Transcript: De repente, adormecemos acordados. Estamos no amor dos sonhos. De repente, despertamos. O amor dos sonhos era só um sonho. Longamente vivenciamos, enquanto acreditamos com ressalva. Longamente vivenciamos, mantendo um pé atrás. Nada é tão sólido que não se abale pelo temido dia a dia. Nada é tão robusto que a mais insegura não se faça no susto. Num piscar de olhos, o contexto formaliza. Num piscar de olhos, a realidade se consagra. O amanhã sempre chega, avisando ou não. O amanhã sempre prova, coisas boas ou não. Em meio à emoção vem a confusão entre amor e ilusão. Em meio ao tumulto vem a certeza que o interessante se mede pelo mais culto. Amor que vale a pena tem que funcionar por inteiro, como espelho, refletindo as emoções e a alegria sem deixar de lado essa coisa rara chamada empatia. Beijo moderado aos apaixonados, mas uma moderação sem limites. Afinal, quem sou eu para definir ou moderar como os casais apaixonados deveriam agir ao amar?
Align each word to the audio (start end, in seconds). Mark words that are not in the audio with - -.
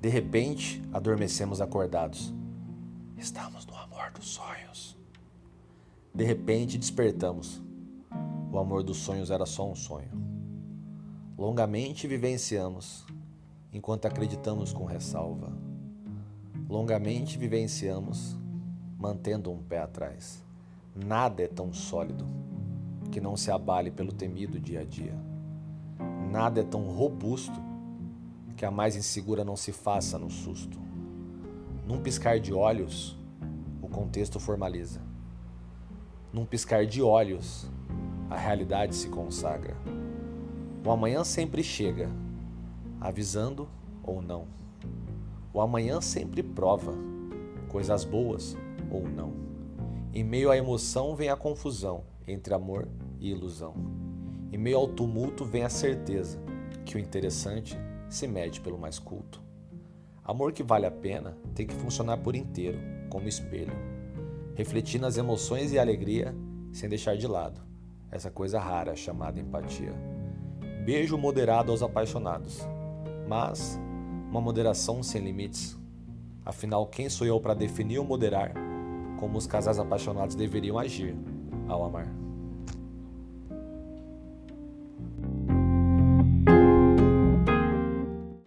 De 0.00 0.08
repente, 0.08 0.80
adormecemos 0.92 1.60
acordados. 1.60 2.32
Estamos 3.16 3.66
no 3.66 3.76
amor 3.76 4.12
dos 4.12 4.28
sonhos. 4.28 4.96
De 6.14 6.24
repente, 6.24 6.78
despertamos. 6.78 7.60
O 8.52 8.58
amor 8.58 8.84
dos 8.84 8.98
sonhos 8.98 9.30
era 9.30 9.44
só 9.44 9.68
um 9.68 9.74
sonho. 9.74 10.10
Longamente 11.36 12.06
vivenciamos, 12.06 13.04
enquanto 13.72 14.06
acreditamos 14.06 14.72
com 14.72 14.84
ressalva. 14.84 15.52
Longamente 16.68 17.36
vivenciamos, 17.36 18.36
mantendo 18.96 19.50
um 19.50 19.62
pé 19.62 19.80
atrás. 19.80 20.44
Nada 20.94 21.42
é 21.42 21.48
tão 21.48 21.72
sólido 21.72 22.24
que 23.10 23.20
não 23.20 23.36
se 23.36 23.50
abale 23.50 23.90
pelo 23.90 24.12
temido 24.12 24.60
dia 24.60 24.80
a 24.80 24.84
dia. 24.84 25.14
Nada 26.30 26.60
é 26.60 26.64
tão 26.64 26.88
robusto 26.88 27.67
que 28.58 28.64
a 28.64 28.72
mais 28.72 28.96
insegura 28.96 29.44
não 29.44 29.54
se 29.54 29.70
faça 29.70 30.18
no 30.18 30.28
susto. 30.28 30.80
Num 31.86 32.02
piscar 32.02 32.40
de 32.40 32.52
olhos, 32.52 33.16
o 33.80 33.86
contexto 33.86 34.40
formaliza. 34.40 35.00
Num 36.32 36.44
piscar 36.44 36.84
de 36.84 37.00
olhos, 37.00 37.70
a 38.28 38.36
realidade 38.36 38.96
se 38.96 39.08
consagra. 39.10 39.76
O 40.84 40.90
amanhã 40.90 41.22
sempre 41.22 41.62
chega, 41.62 42.10
avisando 43.00 43.68
ou 44.02 44.20
não. 44.20 44.48
O 45.54 45.60
amanhã 45.60 46.00
sempre 46.00 46.42
prova, 46.42 46.92
coisas 47.68 48.04
boas 48.04 48.56
ou 48.90 49.08
não. 49.08 49.32
Em 50.12 50.24
meio 50.24 50.50
à 50.50 50.56
emoção 50.56 51.14
vem 51.14 51.28
a 51.28 51.36
confusão 51.36 52.02
entre 52.26 52.52
amor 52.52 52.88
e 53.20 53.30
ilusão. 53.30 53.74
Em 54.50 54.58
meio 54.58 54.78
ao 54.78 54.88
tumulto 54.88 55.44
vem 55.44 55.62
a 55.62 55.68
certeza 55.68 56.40
que 56.84 56.96
o 56.96 56.98
interessante 56.98 57.78
se 58.08 58.26
mede 58.26 58.60
pelo 58.60 58.78
mais 58.78 58.98
culto. 58.98 59.42
Amor 60.24 60.52
que 60.52 60.62
vale 60.62 60.86
a 60.86 60.90
pena 60.90 61.36
tem 61.54 61.66
que 61.66 61.74
funcionar 61.74 62.18
por 62.18 62.36
inteiro, 62.36 62.78
como 63.08 63.28
espelho, 63.28 63.72
refletindo 64.54 65.06
as 65.06 65.16
emoções 65.16 65.72
e 65.72 65.78
a 65.78 65.82
alegria 65.82 66.34
sem 66.72 66.88
deixar 66.88 67.16
de 67.16 67.26
lado 67.26 67.68
essa 68.10 68.30
coisa 68.30 68.58
rara 68.58 68.96
chamada 68.96 69.40
empatia. 69.40 69.92
Beijo 70.84 71.18
moderado 71.18 71.70
aos 71.70 71.82
apaixonados, 71.82 72.60
mas 73.28 73.78
uma 74.30 74.40
moderação 74.40 75.02
sem 75.02 75.22
limites. 75.22 75.78
Afinal, 76.44 76.86
quem 76.86 77.08
sou 77.08 77.26
eu 77.26 77.40
para 77.40 77.54
definir 77.54 77.98
ou 77.98 78.04
moderar 78.04 78.54
como 79.18 79.36
os 79.36 79.46
casais 79.46 79.78
apaixonados 79.78 80.34
deveriam 80.34 80.78
agir 80.78 81.14
ao 81.68 81.84
amar? 81.84 82.27